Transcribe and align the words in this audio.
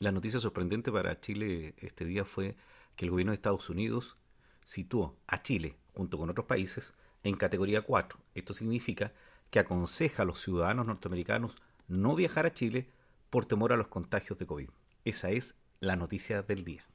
La 0.00 0.12
noticia 0.12 0.40
sorprendente 0.40 0.90
para 0.90 1.20
Chile 1.20 1.74
este 1.76 2.06
día 2.06 2.24
fue 2.24 2.56
que 2.96 3.04
el 3.04 3.10
gobierno 3.10 3.32
de 3.32 3.34
Estados 3.34 3.68
Unidos 3.68 4.16
situó 4.64 5.14
a 5.26 5.42
Chile, 5.42 5.76
junto 5.92 6.16
con 6.16 6.30
otros 6.30 6.46
países, 6.46 6.94
en 7.22 7.36
categoría 7.36 7.82
4. 7.82 8.18
Esto 8.34 8.54
significa 8.54 9.12
que 9.50 9.58
aconseja 9.58 10.22
a 10.22 10.24
los 10.24 10.40
ciudadanos 10.40 10.86
norteamericanos 10.86 11.56
no 11.86 12.14
viajar 12.14 12.46
a 12.46 12.54
Chile 12.54 12.88
por 13.28 13.44
temor 13.44 13.74
a 13.74 13.76
los 13.76 13.88
contagios 13.88 14.38
de 14.38 14.46
COVID. 14.46 14.70
Esa 15.04 15.32
es 15.32 15.54
la 15.80 15.96
noticia 15.96 16.40
del 16.40 16.64
día. 16.64 16.86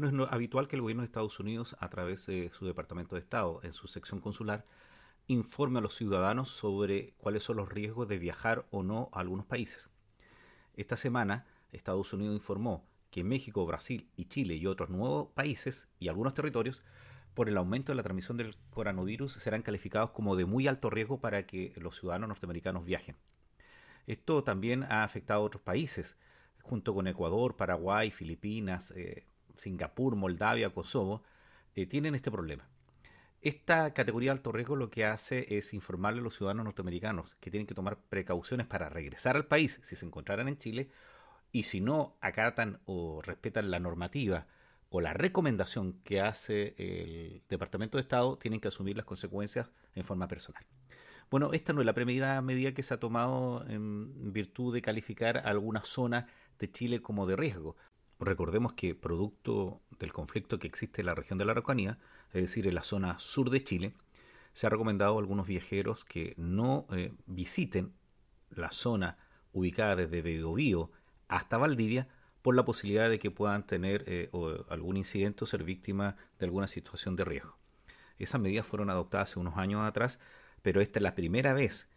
Bueno, 0.00 0.24
es 0.24 0.32
habitual 0.32 0.66
que 0.66 0.76
el 0.76 0.80
gobierno 0.80 1.02
de 1.02 1.08
Estados 1.08 1.38
Unidos, 1.40 1.76
a 1.78 1.90
través 1.90 2.24
de 2.24 2.50
su 2.54 2.64
Departamento 2.64 3.16
de 3.16 3.20
Estado, 3.20 3.60
en 3.62 3.74
su 3.74 3.86
sección 3.86 4.18
consular, 4.18 4.64
informe 5.26 5.78
a 5.78 5.82
los 5.82 5.94
ciudadanos 5.94 6.48
sobre 6.48 7.12
cuáles 7.18 7.44
son 7.44 7.58
los 7.58 7.68
riesgos 7.68 8.08
de 8.08 8.18
viajar 8.18 8.64
o 8.70 8.82
no 8.82 9.10
a 9.12 9.20
algunos 9.20 9.44
países. 9.44 9.90
Esta 10.74 10.96
semana, 10.96 11.44
Estados 11.70 12.14
Unidos 12.14 12.34
informó 12.34 12.88
que 13.10 13.24
México, 13.24 13.66
Brasil 13.66 14.08
y 14.16 14.24
Chile 14.24 14.54
y 14.54 14.66
otros 14.66 14.88
nuevos 14.88 15.28
países 15.34 15.86
y 15.98 16.08
algunos 16.08 16.32
territorios, 16.32 16.82
por 17.34 17.50
el 17.50 17.58
aumento 17.58 17.92
de 17.92 17.96
la 17.96 18.02
transmisión 18.02 18.38
del 18.38 18.56
coronavirus, 18.70 19.34
serán 19.34 19.60
calificados 19.60 20.12
como 20.12 20.34
de 20.34 20.46
muy 20.46 20.66
alto 20.66 20.88
riesgo 20.88 21.20
para 21.20 21.46
que 21.46 21.74
los 21.76 21.98
ciudadanos 21.98 22.30
norteamericanos 22.30 22.86
viajen. 22.86 23.16
Esto 24.06 24.44
también 24.44 24.82
ha 24.84 25.04
afectado 25.04 25.42
a 25.42 25.44
otros 25.44 25.62
países, 25.62 26.16
junto 26.62 26.94
con 26.94 27.06
Ecuador, 27.06 27.54
Paraguay, 27.56 28.10
Filipinas, 28.10 28.92
eh, 28.92 29.26
Singapur, 29.60 30.16
Moldavia, 30.16 30.70
Kosovo, 30.70 31.22
eh, 31.74 31.86
tienen 31.86 32.14
este 32.14 32.30
problema. 32.30 32.66
Esta 33.42 33.94
categoría 33.94 34.30
de 34.30 34.38
alto 34.38 34.52
riesgo 34.52 34.76
lo 34.76 34.90
que 34.90 35.04
hace 35.04 35.56
es 35.56 35.72
informarle 35.72 36.20
a 36.20 36.22
los 36.22 36.36
ciudadanos 36.36 36.64
norteamericanos 36.64 37.36
que 37.40 37.50
tienen 37.50 37.66
que 37.66 37.74
tomar 37.74 37.98
precauciones 37.98 38.66
para 38.66 38.88
regresar 38.88 39.36
al 39.36 39.46
país 39.46 39.78
si 39.82 39.96
se 39.96 40.04
encontraran 40.04 40.48
en 40.48 40.58
Chile 40.58 40.90
y 41.52 41.64
si 41.64 41.80
no 41.80 42.16
acatan 42.20 42.80
o 42.84 43.22
respetan 43.22 43.70
la 43.70 43.80
normativa 43.80 44.46
o 44.90 45.00
la 45.00 45.12
recomendación 45.12 46.00
que 46.04 46.20
hace 46.20 46.74
el 46.76 47.42
Departamento 47.48 47.96
de 47.96 48.02
Estado, 48.02 48.36
tienen 48.38 48.60
que 48.60 48.68
asumir 48.68 48.96
las 48.96 49.06
consecuencias 49.06 49.68
en 49.94 50.04
forma 50.04 50.26
personal. 50.26 50.64
Bueno, 51.30 51.52
esta 51.52 51.72
no 51.72 51.80
es 51.80 51.86
la 51.86 51.94
primera 51.94 52.42
medida 52.42 52.72
que 52.72 52.82
se 52.82 52.92
ha 52.92 53.00
tomado 53.00 53.64
en 53.68 54.32
virtud 54.32 54.74
de 54.74 54.82
calificar 54.82 55.38
alguna 55.38 55.82
zona 55.82 56.26
de 56.58 56.70
Chile 56.70 57.00
como 57.00 57.26
de 57.26 57.36
riesgo. 57.36 57.76
Recordemos 58.20 58.74
que 58.74 58.94
producto 58.94 59.80
del 59.98 60.12
conflicto 60.12 60.58
que 60.58 60.66
existe 60.66 61.00
en 61.00 61.06
la 61.06 61.14
región 61.14 61.38
de 61.38 61.46
la 61.46 61.52
Araucanía, 61.52 61.98
es 62.32 62.42
decir, 62.42 62.66
en 62.66 62.74
la 62.74 62.82
zona 62.82 63.18
sur 63.18 63.48
de 63.48 63.64
Chile, 63.64 63.94
se 64.52 64.66
ha 64.66 64.70
recomendado 64.70 65.16
a 65.16 65.20
algunos 65.20 65.46
viajeros 65.46 66.04
que 66.04 66.34
no 66.36 66.86
eh, 66.92 67.14
visiten 67.26 67.94
la 68.50 68.72
zona 68.72 69.16
ubicada 69.52 69.96
desde 69.96 70.20
Begovío 70.20 70.90
hasta 71.28 71.56
Valdivia 71.56 72.08
por 72.42 72.54
la 72.54 72.64
posibilidad 72.64 73.08
de 73.08 73.18
que 73.18 73.30
puedan 73.30 73.66
tener 73.66 74.04
eh, 74.06 74.30
algún 74.68 74.98
incidente 74.98 75.44
o 75.44 75.46
ser 75.46 75.64
víctima 75.64 76.16
de 76.38 76.44
alguna 76.44 76.66
situación 76.66 77.16
de 77.16 77.24
riesgo. 77.24 77.56
Esas 78.18 78.40
medidas 78.40 78.66
fueron 78.66 78.90
adoptadas 78.90 79.30
hace 79.30 79.40
unos 79.40 79.56
años 79.56 79.82
atrás, 79.82 80.18
pero 80.60 80.82
esta 80.82 80.98
es 80.98 81.02
la 81.02 81.14
primera 81.14 81.54
vez 81.54 81.88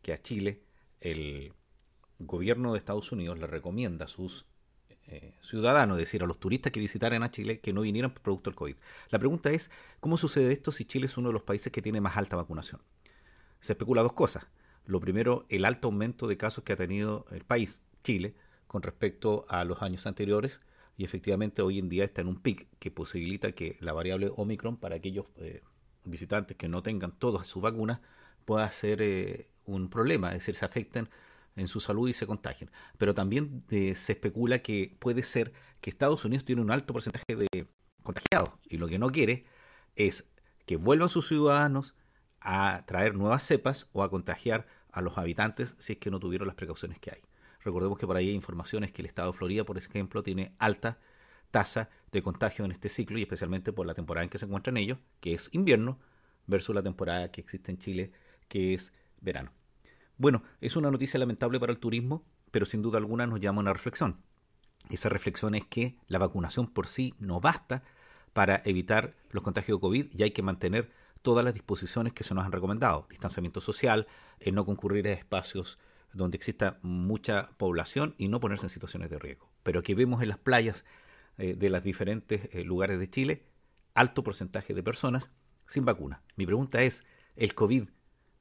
que 0.00 0.12
a 0.12 0.22
Chile 0.22 0.62
el 1.00 1.54
gobierno 2.20 2.72
de 2.72 2.78
Estados 2.78 3.10
Unidos 3.10 3.38
le 3.38 3.48
recomienda 3.48 4.06
sus 4.06 4.46
eh, 5.08 5.34
ciudadanos, 5.42 5.98
es 5.98 6.04
decir, 6.04 6.22
a 6.22 6.26
los 6.26 6.38
turistas 6.38 6.72
que 6.72 6.80
visitaran 6.80 7.22
a 7.22 7.30
Chile, 7.30 7.60
que 7.60 7.72
no 7.72 7.82
vinieran 7.82 8.12
producto 8.14 8.50
del 8.50 8.56
COVID. 8.56 8.76
La 9.10 9.18
pregunta 9.18 9.50
es, 9.50 9.70
¿cómo 10.00 10.16
sucede 10.16 10.52
esto 10.52 10.72
si 10.72 10.84
Chile 10.84 11.06
es 11.06 11.16
uno 11.16 11.28
de 11.28 11.34
los 11.34 11.42
países 11.42 11.72
que 11.72 11.82
tiene 11.82 12.00
más 12.00 12.16
alta 12.16 12.36
vacunación? 12.36 12.80
Se 13.60 13.72
especula 13.72 14.02
dos 14.02 14.12
cosas. 14.12 14.46
Lo 14.86 15.00
primero, 15.00 15.46
el 15.48 15.64
alto 15.64 15.88
aumento 15.88 16.26
de 16.26 16.36
casos 16.36 16.64
que 16.64 16.72
ha 16.72 16.76
tenido 16.76 17.26
el 17.30 17.44
país, 17.44 17.80
Chile, 18.02 18.34
con 18.66 18.82
respecto 18.82 19.44
a 19.48 19.64
los 19.64 19.82
años 19.82 20.06
anteriores, 20.06 20.60
y 20.96 21.04
efectivamente 21.04 21.62
hoy 21.62 21.78
en 21.78 21.88
día 21.88 22.04
está 22.04 22.20
en 22.20 22.28
un 22.28 22.40
pic 22.40 22.66
que 22.78 22.90
posibilita 22.90 23.52
que 23.52 23.76
la 23.80 23.92
variable 23.92 24.30
Omicron 24.36 24.76
para 24.76 24.96
aquellos 24.96 25.26
eh, 25.36 25.62
visitantes 26.04 26.56
que 26.56 26.68
no 26.68 26.82
tengan 26.82 27.12
todas 27.12 27.46
sus 27.46 27.62
vacunas 27.62 28.00
pueda 28.44 28.70
ser 28.70 29.00
eh, 29.02 29.48
un 29.64 29.88
problema, 29.88 30.28
es 30.28 30.40
decir, 30.40 30.54
se 30.54 30.64
afecten 30.64 31.08
en 31.56 31.68
su 31.68 31.80
salud 31.80 32.08
y 32.08 32.14
se 32.14 32.26
contagien. 32.26 32.70
Pero 32.98 33.14
también 33.14 33.64
eh, 33.70 33.94
se 33.94 34.12
especula 34.12 34.60
que 34.60 34.96
puede 34.98 35.22
ser 35.22 35.52
que 35.80 35.90
Estados 35.90 36.24
Unidos 36.24 36.44
tiene 36.44 36.62
un 36.62 36.70
alto 36.70 36.92
porcentaje 36.92 37.24
de 37.36 37.66
contagiados 38.02 38.50
y 38.64 38.78
lo 38.78 38.88
que 38.88 38.98
no 38.98 39.10
quiere 39.10 39.46
es 39.96 40.28
que 40.66 40.76
vuelvan 40.76 41.08
sus 41.08 41.28
ciudadanos 41.28 41.94
a 42.40 42.84
traer 42.86 43.14
nuevas 43.14 43.42
cepas 43.42 43.88
o 43.92 44.02
a 44.02 44.10
contagiar 44.10 44.66
a 44.90 45.00
los 45.00 45.18
habitantes 45.18 45.76
si 45.78 45.94
es 45.94 45.98
que 45.98 46.10
no 46.10 46.20
tuvieron 46.20 46.46
las 46.46 46.56
precauciones 46.56 46.98
que 46.98 47.10
hay. 47.12 47.20
Recordemos 47.60 47.98
que 47.98 48.06
por 48.06 48.16
ahí 48.16 48.28
hay 48.28 48.34
informaciones 48.34 48.92
que 48.92 49.02
el 49.02 49.06
estado 49.06 49.30
de 49.30 49.38
Florida, 49.38 49.64
por 49.64 49.78
ejemplo, 49.78 50.22
tiene 50.22 50.54
alta 50.58 50.98
tasa 51.50 51.90
de 52.10 52.22
contagio 52.22 52.64
en 52.64 52.72
este 52.72 52.88
ciclo 52.88 53.18
y 53.18 53.22
especialmente 53.22 53.72
por 53.72 53.86
la 53.86 53.94
temporada 53.94 54.24
en 54.24 54.30
que 54.30 54.38
se 54.38 54.46
encuentran 54.46 54.76
ellos, 54.76 54.98
que 55.20 55.34
es 55.34 55.48
invierno, 55.52 56.00
versus 56.46 56.74
la 56.74 56.82
temporada 56.82 57.30
que 57.30 57.40
existe 57.40 57.70
en 57.70 57.78
Chile, 57.78 58.12
que 58.48 58.74
es 58.74 58.92
verano. 59.20 59.52
Bueno, 60.16 60.42
es 60.60 60.76
una 60.76 60.90
noticia 60.90 61.18
lamentable 61.18 61.58
para 61.58 61.72
el 61.72 61.78
turismo, 61.78 62.24
pero 62.50 62.66
sin 62.66 62.82
duda 62.82 62.98
alguna 62.98 63.26
nos 63.26 63.40
llama 63.40 63.60
a 63.60 63.62
una 63.62 63.72
reflexión. 63.72 64.18
Esa 64.90 65.08
reflexión 65.08 65.54
es 65.54 65.64
que 65.64 65.96
la 66.08 66.18
vacunación 66.18 66.66
por 66.66 66.86
sí 66.86 67.14
no 67.18 67.40
basta 67.40 67.82
para 68.32 68.62
evitar 68.64 69.14
los 69.30 69.42
contagios 69.42 69.78
de 69.78 69.80
COVID 69.80 70.06
y 70.12 70.22
hay 70.22 70.30
que 70.32 70.42
mantener 70.42 70.90
todas 71.22 71.44
las 71.44 71.54
disposiciones 71.54 72.12
que 72.12 72.24
se 72.24 72.34
nos 72.34 72.44
han 72.44 72.52
recomendado. 72.52 73.06
Distanciamiento 73.08 73.60
social, 73.60 74.06
el 74.40 74.54
no 74.54 74.66
concurrir 74.66 75.06
a 75.06 75.12
espacios 75.12 75.78
donde 76.12 76.36
exista 76.36 76.78
mucha 76.82 77.50
población 77.56 78.14
y 78.18 78.28
no 78.28 78.40
ponerse 78.40 78.66
en 78.66 78.70
situaciones 78.70 79.08
de 79.08 79.18
riesgo. 79.18 79.50
Pero 79.62 79.82
que 79.82 79.94
vemos 79.94 80.22
en 80.22 80.28
las 80.28 80.38
playas 80.38 80.84
eh, 81.38 81.54
de 81.54 81.70
los 81.70 81.82
diferentes 81.82 82.48
eh, 82.52 82.64
lugares 82.64 82.98
de 82.98 83.08
Chile, 83.08 83.46
alto 83.94 84.22
porcentaje 84.22 84.74
de 84.74 84.82
personas 84.82 85.30
sin 85.66 85.84
vacuna. 85.84 86.22
Mi 86.36 86.44
pregunta 86.44 86.82
es, 86.82 87.04
¿el 87.36 87.54
COVID 87.54 87.88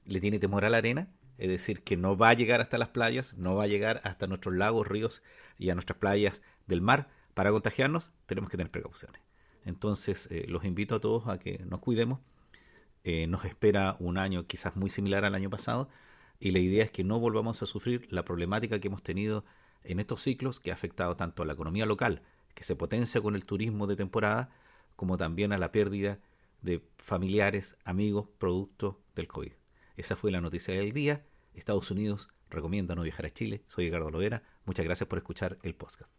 le 0.05 0.19
tiene 0.19 0.39
temor 0.39 0.65
a 0.65 0.69
la 0.69 0.77
arena? 0.77 1.09
Es 1.41 1.49
decir, 1.49 1.81
que 1.81 1.97
no 1.97 2.15
va 2.15 2.29
a 2.29 2.33
llegar 2.33 2.61
hasta 2.61 2.77
las 2.77 2.89
playas, 2.89 3.33
no 3.33 3.55
va 3.55 3.63
a 3.63 3.67
llegar 3.67 3.99
hasta 4.03 4.27
nuestros 4.27 4.55
lagos, 4.55 4.87
ríos 4.87 5.23
y 5.57 5.71
a 5.71 5.73
nuestras 5.73 5.97
playas 5.97 6.41
del 6.67 6.81
mar. 6.81 7.09
Para 7.33 7.51
contagiarnos 7.51 8.11
tenemos 8.27 8.49
que 8.49 8.57
tener 8.57 8.71
precauciones. 8.71 9.21
Entonces, 9.65 10.27
eh, 10.31 10.45
los 10.47 10.65
invito 10.65 10.95
a 10.95 10.99
todos 10.99 11.27
a 11.27 11.39
que 11.39 11.63
nos 11.65 11.81
cuidemos. 11.81 12.19
Eh, 13.03 13.25
nos 13.25 13.45
espera 13.45 13.95
un 13.99 14.19
año 14.19 14.45
quizás 14.45 14.75
muy 14.75 14.91
similar 14.91 15.25
al 15.25 15.33
año 15.33 15.49
pasado 15.49 15.89
y 16.39 16.51
la 16.51 16.59
idea 16.59 16.83
es 16.83 16.91
que 16.91 17.03
no 17.03 17.19
volvamos 17.19 17.63
a 17.63 17.65
sufrir 17.65 18.07
la 18.11 18.23
problemática 18.23 18.79
que 18.79 18.87
hemos 18.87 19.01
tenido 19.01 19.43
en 19.83 19.99
estos 19.99 20.21
ciclos 20.21 20.59
que 20.59 20.69
ha 20.69 20.75
afectado 20.75 21.15
tanto 21.15 21.41
a 21.41 21.45
la 21.47 21.53
economía 21.53 21.87
local, 21.87 22.21
que 22.53 22.63
se 22.63 22.75
potencia 22.75 23.19
con 23.21 23.35
el 23.35 23.45
turismo 23.45 23.87
de 23.87 23.95
temporada, 23.95 24.51
como 24.95 25.17
también 25.17 25.53
a 25.53 25.57
la 25.57 25.71
pérdida 25.71 26.19
de 26.61 26.83
familiares, 26.97 27.77
amigos, 27.83 28.27
producto 28.37 29.01
del 29.15 29.27
COVID. 29.27 29.53
Esa 29.97 30.15
fue 30.15 30.31
la 30.31 30.41
noticia 30.41 30.73
del 30.73 30.93
día. 30.93 31.23
Estados 31.53 31.91
Unidos 31.91 32.29
recomienda 32.49 32.95
no 32.95 33.03
viajar 33.03 33.25
a 33.25 33.31
Chile. 33.31 33.63
Soy 33.67 33.87
Edgardo 33.87 34.11
Lovera. 34.11 34.43
Muchas 34.65 34.85
gracias 34.85 35.07
por 35.07 35.17
escuchar 35.17 35.57
el 35.63 35.75
podcast. 35.75 36.11